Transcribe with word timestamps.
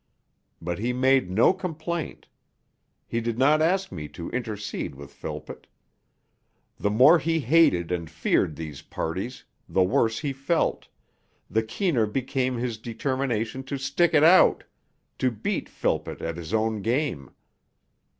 But 0.59 0.79
he 0.79 0.93
made 0.93 1.29
no 1.29 1.53
complaint; 1.53 2.25
he 3.05 3.21
did 3.21 3.37
not 3.37 3.61
ask 3.61 3.91
me 3.91 4.07
to 4.07 4.31
intercede 4.31 4.95
with 4.95 5.13
Philpott. 5.13 5.67
The 6.79 6.89
more 6.89 7.19
he 7.19 7.39
hated 7.41 7.91
and 7.91 8.09
feared 8.09 8.55
these 8.55 8.81
parties, 8.81 9.43
the 9.69 9.83
worse 9.83 10.17
he 10.17 10.33
felt, 10.33 10.87
the 11.51 11.61
keener 11.61 12.07
became 12.07 12.57
his 12.57 12.79
determination 12.79 13.61
to 13.65 13.77
stick 13.77 14.15
it 14.15 14.23
out, 14.23 14.63
to 15.19 15.29
beat 15.29 15.69
Philpott 15.69 16.19
at 16.19 16.35
his 16.35 16.51
own 16.51 16.81
game. 16.81 17.29